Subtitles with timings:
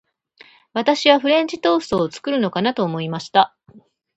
[0.73, 3.55] 私はフレンチトーストを作るのかなと思いました。